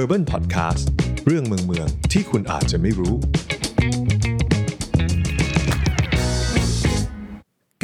[0.00, 0.84] Urban Podcast
[1.26, 3.14] เรื่องเมืองเมืองที่คุณอาจจะไม่รู้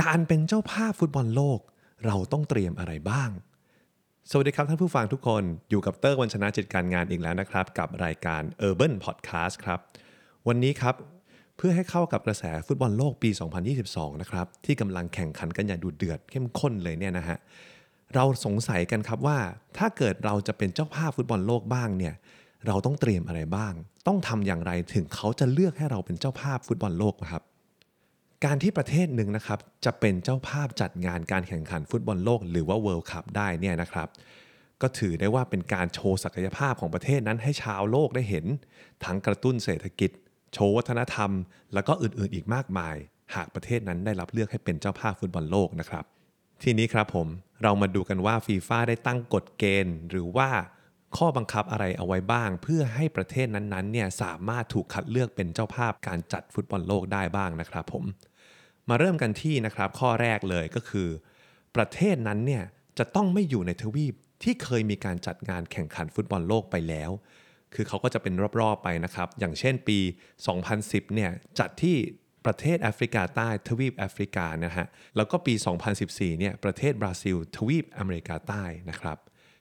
[0.02, 1.60] การเป็นเจ้าภาพฟุตบอลโลก
[2.06, 3.30] เราต้องเตรียมอะไรบ้าง
[4.30, 9.78] สวัสดีครับท่านผู้ฟังทุกคนอยู่กับเตอร์วันชนะจิตการงานอีกแล้วนะครับ กับรายการ Urban Podcast ครับ
[10.48, 10.94] วันนี้ครับ
[11.56, 13.30] เพื่อให้เข้ากับกระแสฟุตบอลโลกปี
[13.76, 17.38] 2022 นะครับที่กำลังแข่งขันกันอย่างดุเดือดเข้มข้นเลยเนี่ยนะฮะ
[18.14, 19.38] เราสงสัยกันครับว่า
[19.78, 22.14] ถ้าเกิดเราจะเป็นเจ้าภาพฟุตบอลโลกบ้างเนี่ย
[22.66, 23.72] เราต้องเตรียมอะไรบ้าง
[24.06, 27.42] ต้องทำอย่างไรถึงเขาจะเลือกให้เราเป็นเจ้าภาพฟุตบอลโลกนะครับ
[28.44, 34.08] การที่ประเทศหนึ่งนะครับ จะเป็นเจ้าภาพจัดงานการแข่งขันฟุตบอลโลก หรือว่า World Cup ได้เนี่ยนะครับ
[34.82, 38.44] ก็ถือได้ว่าเป็นการโชว์ศักยภาพของประเทศนั้นให้ชาวโลกได้เห็น
[39.04, 40.10] ทั้งกระตุ้นเศรษฐกิจ
[40.54, 41.30] โชว์วัฒนธรรม
[41.74, 42.96] แล้วก็อื่นๆอีกมากมาย
[43.34, 46.04] หากประเทศนั้นได้รับเลือกให้เป็นเจ้าภาพฟุตบอลโลกนะครับ
[46.64, 47.28] ทีนี้ครับผม
[47.62, 50.50] เรามาดูกันว่าฟีฟ่าได้ตั้งกฎเกณฑ์ หรือว่า
[51.16, 58.04] ข้อบังคับอะไรเอาไว้บ้าง เพื่อให้ประเทศนั้นๆเนี่ยสามารถถูกคัดเลือกเป็นเจ้าภาพการจัดฟุตบอลโลกได้บ้างนะครับผม
[58.88, 61.08] มาเริ่มกันที่นะครับข้อแรกเลยก็คือ
[61.76, 62.64] ประเทศนั้นเนี่ย
[62.98, 67.10] จะต้องไม่อยู่ในทวีปที่เคยมีการจัดงานแข่งขันฟุตบอลโลกไปแล้ว
[67.74, 69.98] คือเขาก็จะเป็นรอบๆไปนะครับ อย่างเช่นปี
[70.56, 71.96] 2010 เนี่ยจัดที่
[72.46, 75.54] ประเทศแอฟริกาใต้ทวีปแอฟริกานะฮะแล้วก็ปี
[75.96, 79.18] 2014เนี่ยประเทศบราซิล ทวีปอเมริกาใต้นะครับ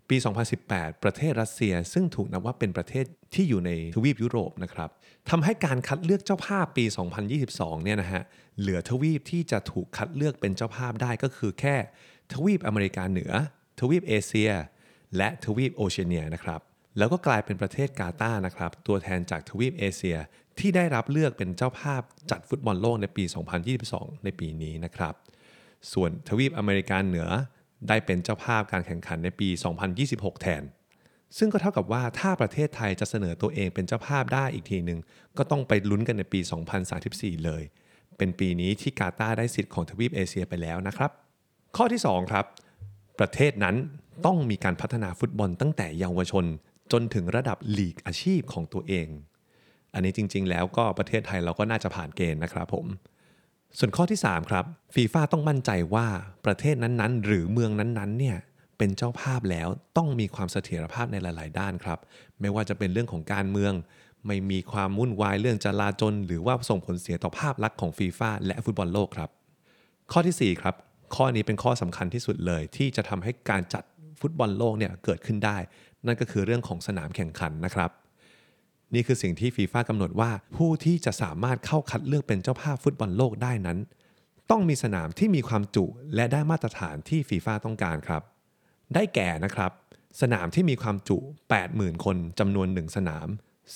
[0.09, 0.17] ปี
[0.59, 4.89] 2018 ประเทศรัสเซียซึ่งถูกนับว่าเป็นประเทศที่อยู่ในทวีปยุโรปนะครับ
[5.29, 6.85] ทำให้การคัดเลือกเจ้าภาพปี
[7.35, 8.23] 2022 เนี่ยนะฮะ
[8.59, 11.75] เหลือทวีปที่จะถูกคัดเลือกเป็นเจ้าภาพได้ก็คือแค่
[12.33, 13.31] ทวีปอเมริกาเหนือ
[13.79, 14.51] ทวีปเอเชีย
[15.17, 16.61] และทวีปโอเชียเนียนะครับ
[16.97, 20.17] แล้วก็กลายเป็นประเทศกาตาร์นะครับ ตัวแทนจากทวีปเอเชีย
[20.59, 23.23] ที่ได้รับเลือกเป็นเจ้าภาพจัดฟุตบอลโลกในปี
[23.73, 25.13] 2022 ในปีนี้นะครับ
[25.93, 27.27] ส่วนทวีปอเมริกาเหนือ
[27.87, 29.49] ได้เป็นเจ้าภาพการแข่งขันในปี
[29.95, 30.63] 2026 แทน
[31.37, 34.99] ซึ่งก็เท่ากับว่าถ้าประเทศไทยจะเสนอตัวเองเป็นเจ้าภาพได้อีกทีหนึ่ง
[35.37, 36.39] ก็ต้องไปลุ้นกันในปี
[36.91, 37.63] 2034 เลย
[38.17, 41.11] เป็นปีนี้ที่กาตาร์ได้สิทธิ์ของทวีปเอเชียไปแล้วนะครับ
[41.75, 42.45] ข้อที่ 2 ครับ
[43.19, 43.75] ประเทศนั้น
[44.25, 46.45] ต้องมีการพัฒนาฟุตบอลตั้งแต่เยาวชน
[46.91, 49.07] จนถึงระดับลีกอาชีพของตัวเอง
[49.93, 52.85] อันนี้จริง ๆ แล้วก็ประเทศไทยเราก็น่าจะผ่านเกณฑ์นะครับผม
[53.77, 56.07] ส่วนข้อที่ 3 ครับฟีฟ่าต้องมั่นใจว่า
[56.45, 58.37] ประเทศนั้นๆ หรือเมืองนั้นๆเนี่ย
[58.77, 59.67] เป็นเจ้าภาพแล้ว
[59.97, 61.99] ต้องมีความเสถียรภาพในหลาย ๆ ด้านครับ
[62.39, 63.73] ไม่ว่าจะเป็นเรื่องของการเมือง
[64.27, 69.29] ไม่มีความวุ่นวายเรื่องจลาจลหรือว่าส่งผลเสียต่อภาพลักษณ์ของฟีฟ่าและฟุตบอลโลกครับ
[70.11, 70.75] ข้อทีสี่4 ครับ
[71.15, 73.83] ข้อนี้เป็นข้อสำคัญที่สุดเลย ที่จะทำให้การจัด
[74.21, 75.57] ฟุตบอลโลกเนี่ยเกิดขึ้นได้
[76.05, 77.91] นั่นก็คือเรื่องของสนามแข่งขันนะครับ
[78.93, 83.77] นี่คือสิ่งที่ฟีฟ่ากำหนดว่าผู้ที่จะสามารถเข้าคัดเลือกเป็นเจ้าภาพฟุตบอลโลกได้นั้น
[84.51, 85.85] ต้องมีสนามที่มีความจุ
[86.15, 88.23] และได้มาตรฐานที่ฟีฟ่าต้องการครับ
[88.93, 89.71] ได้แก่นะครับ
[90.21, 91.17] สนามที่มีความจุ
[91.61, 93.27] 80,000 คนจำนวน 1 สนาม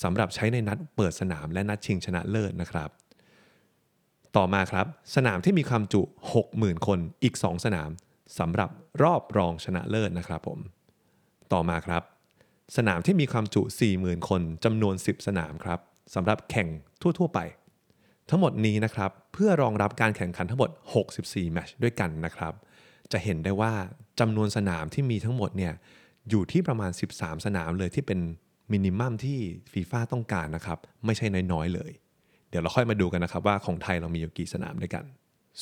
[0.02, 2.90] สำหรับใช้ในนัดเปิดสนามและนัดชิงชนะเลิศนะครับ
[4.36, 4.86] ต่อมาครับ
[5.16, 6.02] สนามที่มีความจุ
[6.44, 7.90] 60,000 คนอีก 2 สนาม
[8.38, 8.70] สำหรับ
[9.02, 10.58] รอบรองชนะเลิศนะครับผม
[11.52, 12.02] ต่อมาครับ
[12.76, 13.62] สนามที่มีความจุ
[13.94, 15.80] 40,000 คนจำนวน 10 สนามครับ
[16.14, 16.68] สำหรับแข่ง
[17.00, 17.40] ทั่ว ๆ ไป
[18.30, 20.70] ทั้งหมดนี้นะครับเพื่อรองรับการแข่งขันทั้งหมด
[21.10, 22.54] 64 แมตช์ด้วยกันนะครับ
[23.12, 23.72] จะเห็นได้ว่า
[24.20, 25.74] จำนวนสนามที่มีทั้งหมดเนี่ย
[26.30, 28.20] อยู่ที่ประมาณ 13 สนามเลยที่เป็น
[28.72, 29.38] มินิมัมที่
[29.72, 31.90] ฟีฟ่าต้องการนะครับ ไม่ใช่น้อยๆเลย
[32.50, 35.04] เดี๋ยวเราค่อยมาดูกันนะครับว่าของไทยเรามีอยู่กี่สนามด้วยกัน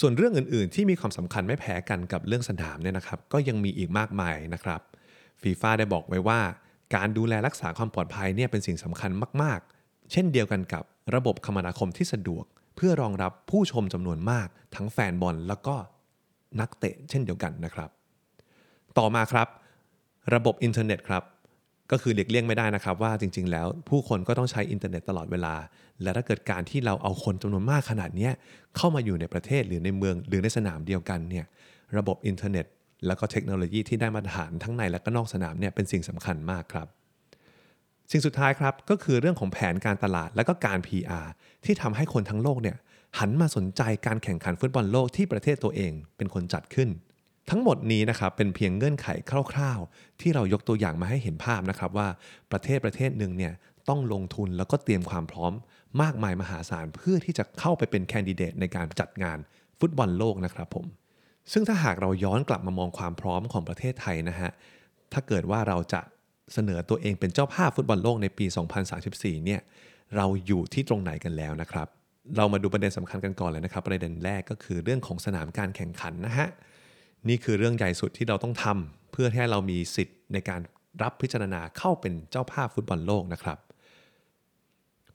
[0.00, 4.80] ส่วนเรื่องอื่นๆ ที่มีความสำคัญไม่แพ้กันกับเรื่องสนามเนี่ยนะครับ ก็ยังมีอีกมากมายนะครับ
[5.42, 6.40] ฟีฟ่าได้บอกไว้ว่า
[6.94, 9.10] การดูแลรักษาความปลอดภัยเนี่ยเป็นสิ่งสำคัญ
[9.42, 12.44] มาก ๆ เช่นเดียวกันกับระบบคมนาคมที่สะดวก
[12.76, 15.74] เพื่อรองรับผู้ชมจำนวนมาก ทั้งแฟนบอลแล้วก็
[16.60, 17.90] นักเตะเช่นเดียวกันนะครับ
[18.98, 19.48] ต่อมาครับ
[20.34, 21.22] ระบบอินเทอร์เน็ตครับ
[21.90, 25.54] ก็คือหลีกเลี่ยงไม่ได้นะครับว่าจริง ๆ แล้วผู้คนก็ต้องใช้อินเทอร์เน็ตตลอดเวลา
[26.02, 28.28] และถ้าเกิดการที่เราเอาคนจำนวนมากขนาดนี้
[28.76, 31.46] เข้ามาอยู่ในประเทศหรือในเมืองหรือในสนามเดียวกันเนี่ย
[31.96, 32.66] ระบบอินเทอร์เน็ต
[33.06, 36.88] แล้วก็เทคโนโลยีที่ได้มาตรฐานทั้งในและก็นอกสนามเนี่ยเป็นสิ่งสำคัญมากครับ
[38.10, 41.26] สิ่งสุดท้ายครับก็คือเรื่องของแผนการตลาดและก็การ PR
[41.64, 42.76] ที่ทำให้คนทั้งโลกเนี่ย
[43.18, 46.88] หันมาสนใจการแข่งขันฟุตบอลโลกที่ประเทศตัวเองเป็นคนจัดขึ้น
[47.50, 49.06] ทั้งหมดนี้นะครับเป็นเพียงเงื่อนไข
[49.52, 52.08] คร่าวๆ ที่เรายกตัวอย่างมาให้เห็นภาพนะครับว่า
[52.52, 53.52] ประเทศประเทศหนึ่งเนี่ย
[53.88, 55.52] ต้องลงทุนแล้วก็เตรียมความพร้อม
[56.02, 59.38] มากมายมหาศาลเพื่อที่จะเข้าไปเป็นแคนดิเดตในการจัดงาน
[59.80, 60.86] ฟุตบอลโลกนะครับผม
[61.52, 64.50] ซึ่งถ้าหากเราย้อนกลับมามองความพร้อมของประเทศไทยนะฮะ
[65.12, 66.00] ถ้าเกิดว่าเราจะ
[66.52, 68.46] เสนอตัวเองเป็นเจ้าภาพฟุตบอลโลกในปี
[68.94, 69.60] 2034 เนี่ย
[70.16, 71.88] เราอยู่ที่ตรงไหนกันแล้วนะครับ
[72.36, 76.48] เรามาดูประเด็นสำคัญกันก่อนเลยนะครับ ประเด็นแรกก็คือเรื่องของสนามการแข่งขันนะฮะ
[77.28, 80.60] นี่คือเรื่องใหญ่สุดที่เราต้องทำเพื่อให้เรามีสิทธิ์ในการ
[81.02, 83.58] รับพิจารณาเข้าเป็นเจ้าภาพฟุตบอลโลกนะครับ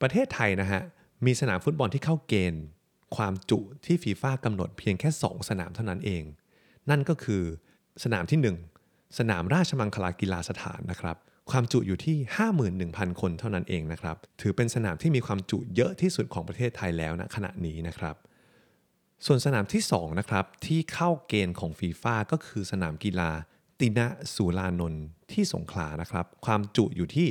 [0.02, 0.82] ประเทศไทยนะฮะ
[1.26, 2.64] มีสนามฟุตบอลที่เข้าเกณฑ์
[3.16, 6.24] ความจุที่ฟีฟ่ากำหนดเพียงแค่ 2 สนามเท่านั้นเอง
[6.90, 7.44] นั่นก็คือ
[8.04, 8.40] สนามที่
[8.82, 11.18] 1 สนามราชมังคลากีฬาสถานนะครับ
[11.52, 12.18] ความจุอยู่ที่
[12.68, 18.16] 51,000 คนเท่านั้นเองนะครับ ถือเป็นสนามที่มีความจุเยอะที่สุดของประเทศไทยแล้วณขณะนี้นะครับ
[19.26, 23.32] ส่วนสนามที่2นะครับที่เข้าเกณฑ์ของฟีฟ่าก็คือสนามกีฬา
[23.80, 27.28] ติณสูลานนท์ที่สงขลานะครับ ความจุอยู่ที่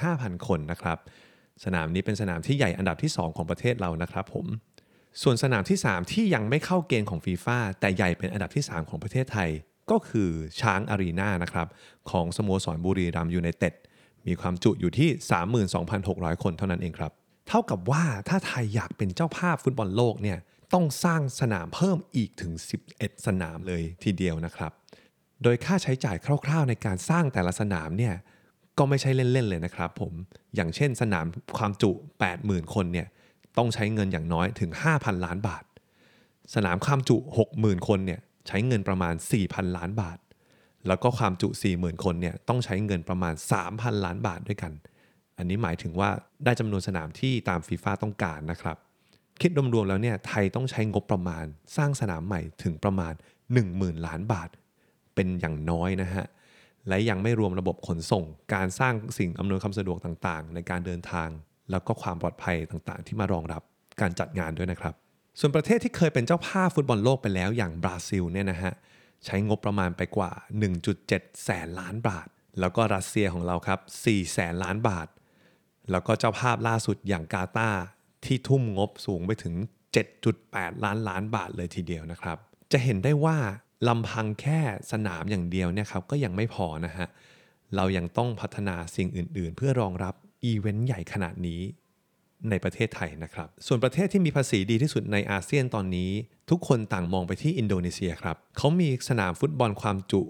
[0.00, 0.98] 45,000 คนนะครับ
[1.64, 4.46] สนามนี้เป็นสนามที่ใหญ่อันดับที่ 2 ของประเทศเรานะครับผม
[5.22, 9.50] ส่วนสนามที่ 3 ที่ยังไม่เข้าเกณฑ์ของฟีฟ่าแต่ใหญ่เป็นอันดับที่ 3 ของประเทศไทย
[9.90, 10.30] ก็คือ
[10.60, 11.68] ช้างอารีนานะครับ
[12.10, 13.74] ของสโมสรบุรีรัมย์ยูไนเต็ด
[14.26, 15.08] มีความจุอยู่ที่
[15.76, 17.12] 32,600 คนเท่านั้นเองครับ
[17.48, 20.38] เท่ากับว่าถ้าไทยอยากเป็นเจ้าภาพฟุตบอลโลกเนี่ย
[20.74, 22.52] ต้องสร้างสนามเพิ่มอีกถึง
[22.88, 24.72] 11 สนามเลยทีเดียวนะครับ
[25.42, 26.16] โดยค่าใช้จ่าย
[26.46, 28.14] คร่าวๆ ในการสร้างแต่ละสนามเนี่ย
[28.78, 30.12] ก็ไม่ใช่เล่นๆเลยนะครับผม
[30.54, 31.26] อย่างเช่นสนาม
[31.58, 31.90] ความจุ
[32.32, 33.08] 80,000 คนเนี่ย
[33.58, 35.64] ต้องใช้เงินอย่างน้อยถึง 5,000 ล้านบาท
[36.54, 37.16] สนามความจุ
[37.52, 39.14] 60,000 คนเนี่ยใช้เงินประมาณ
[39.44, 40.18] 4,000 ล้านบาท
[40.86, 43.34] แล้วก็ความจุ 40,000 คนเนี่ยต้องใช้เงินประมาณ
[43.64, 44.72] 3,000 ล้านบาทด้วยกัน
[45.38, 46.10] อันนี้หมายถึงว่า
[46.44, 48.76] ได้จำนวนสนามที่ตามฟีฟ่าต้องการนะครับ
[49.40, 51.44] คิดรวมๆแล้วเนี่ยไทยต้องใช้งบประมาณ
[51.76, 53.12] สร้างสนามใหม่ถึงประมาณ
[53.58, 54.48] 10,000 ล้านบาท
[55.14, 56.26] เป็นอย่างน้อยนะฮะ
[56.88, 58.24] และยังไม่รวมระบบขนส่ง
[58.54, 61.28] การสร้างสิ่งอำนวยความสะดวกต่างๆ ในการเดินทาง
[61.70, 63.62] แล้วก็ความปลอดภัยต่างๆ ที่มารองรับ
[64.00, 64.94] การจัดงานด้วยนะครับ
[65.38, 68.72] ส่วนประเทศที่เคยเป็นเจ้าภาพฟุตบอลโลกไปแล้วอย่างบราซิลเนี่ยนะฮะ
[69.24, 70.32] ใช้งบประมาณไปกว่า
[70.88, 72.26] 1.7 แสนล้านบาท
[72.60, 75.08] แล้วก็รัสเซียของเราครับ4แสนล้านบาท
[75.90, 77.70] แล้วก็เจ้าภาพล่าสุดอย่างกาตา
[78.24, 79.54] ที่ทุ่มงบสูงไปถึง
[80.18, 82.38] 7.8 ล้านล้านบาทเลยทีเดียวนะครับ
[82.72, 83.36] จะเห็นได้ว่า
[83.88, 84.60] ลำพังแค่
[84.92, 87.08] สนามอย่างเดียวเนี่ยครับก็ยังไม่พอนะฮะ
[87.76, 90.14] เรายังต้องพัฒนาสิ่งอื่นๆ เพื่อรองรับ
[90.44, 91.60] อีเวนต์ใหญ่ขนาดนี้
[92.50, 96.10] ในประเทศไทยนะครับ ส่วนประเทศที่มีภาษีดีที่สุดในอาเซียนตอนนี้
[96.50, 100.22] ทุกคนต่างมองไปที่อินโดนีเซียครับ เขามีสนามฟุตบอลความจุ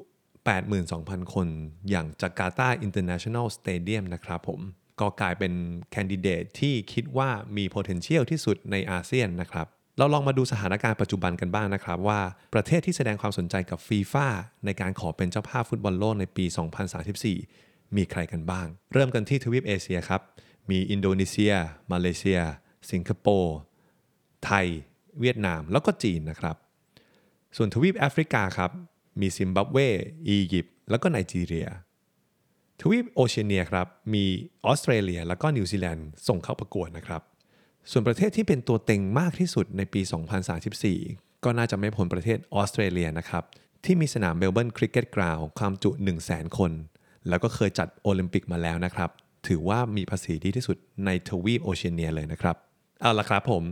[0.63, 1.49] 82,000 คน
[1.91, 4.61] อย่างจาการ์ตา International Stadium นะครับผม
[5.01, 5.53] ก็กลายเป็น
[5.91, 9.67] แคนดิเดตที่คิดว่ามี potential ที่สุดในอาเซียนนะครับ
[9.99, 12.21] เราลองมาดูสถานการณ์ปัจจุบันกันบ้างนะครับ ว่า
[12.55, 14.27] ประเทศที่แสดงความสนใจกับฟีฟ่า
[14.65, 16.45] ในการขอเป็นเจ้าภาพฟุตบอลโลกในปี
[17.11, 20.23] 2034 มีใครกันบ้าง เริ่มกันที่ทวีปเอเชียครับ
[20.71, 21.55] มีอินโดนีเซีย
[21.93, 22.41] มาเลเซีย
[22.91, 23.57] สิงคโปร์
[24.45, 24.67] ไทย
[25.21, 26.57] เวียดนาม แล้วก็จีนนะครับ
[27.57, 28.71] ส่วนทวีปแอฟริกาครับ
[29.21, 29.79] มีซิมบับเว
[30.29, 31.69] อียิปต์ แล้วก็ไนจีเรีย
[32.81, 34.25] ทวีปโอเชียเนียครับ มี
[34.67, 37.23] ออสเตรเลีย แล้วก็นิวซีแลนด์ส่งเข้าประกวดนะครับ
[37.91, 40.01] ส่วนประเทศที่เป็นตัวเต็งมากที่สุดในปี
[40.73, 43.45] 2034 ก็น่าจะไม่พ้นประเทศออสเตรเลียนะครับ
[43.85, 46.73] ที่มีสนามเมลเบิร์น Cricket Ground ความจุ 1 0 0 0 0 0 คน
[47.29, 49.11] แล้วก็เคยจัดโอลิมปิกมาแล้วนะครับ
[49.47, 50.77] ถือว่ามีภาษีดีที่สุด
[51.07, 52.57] ในทวีปโอเชียเนียเลยนะครับ
[53.01, 53.65] เอาละครับผม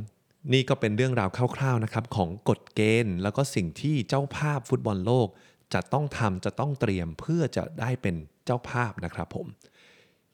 [0.53, 5.29] นี่ก็เป็นเรื่องราวคร่าวๆนะครับของกฎเกณฑ์ แล้วก็สิ่งที่เจ้าภาพฟุตบอลโลก
[5.75, 9.47] จะต้องทำจะต้องเตรียมเพื่อจะได้เป็นเจ้าภาพนะครับผม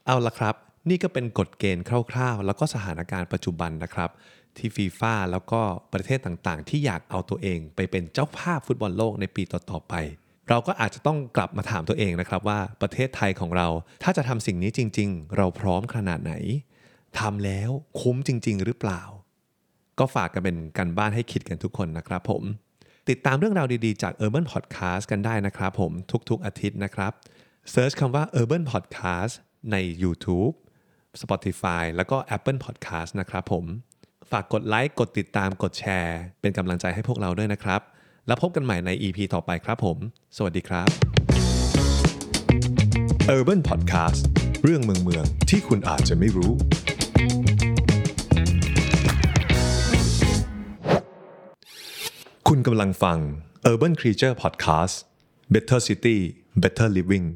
[0.06, 0.54] เอาละครับ
[0.88, 4.10] นี่ก็เป็นกฎเกณฑ์คร่าวๆ แล้วก็สถานการณ์ปัจจุบันนะครับ
[4.56, 5.60] ที่ฟีฟ่าแล้วก็
[5.92, 9.94] ประเทศต่างๆ ที่อยากเอาตัวเองไปเป็นเจ้าภาพฟุตบอลโลกในปีต่อๆไป
[10.48, 13.68] เราก็อาจจะต้องกลับมาถามตัวเองนะครับว่าประเทศไทยของเรา
[14.02, 16.34] ถ้าจะทำสิ่งนี้จริง ๆ เราพร้อมขนาดไหน
[17.18, 19.02] ทำแล้วคุ้มจริง ๆ หรือเปล่า
[19.98, 22.42] ก็ฝากกันเป็นกันบ้านให้คิดกันทุกคนนะครับผม
[23.08, 25.92] ติดตามเรื่องราวดีๆ จาก Urban Podcast กันได้นะครับผม
[26.30, 27.12] ทุกๆอาทิตย์นะครับ
[27.70, 29.34] เซิร์ชคำว่า Urban Podcast
[29.72, 30.54] ใน YouTube
[31.22, 33.64] Spotify แล้วก็ Apple Podcast นะครับผม
[34.30, 37.80] ฝากกดไลค์ กดติดตาม กดแชร์ เป็นกำลังใจให้พวกเราด้วยนะครับ
[38.26, 39.98] แล้วพบกันใหม่ใน EP ต่อไปครับผม
[40.36, 40.88] สวัสดีครับ
[43.36, 44.22] Urban Podcast
[44.62, 46.52] เรื่องเมืองเมืองที่คุณอาจจะไม่รู้
[52.48, 53.18] คุณกำลังฟัง
[53.70, 54.94] Urban Creature Podcast
[55.52, 56.18] Better City
[56.62, 57.26] Better Living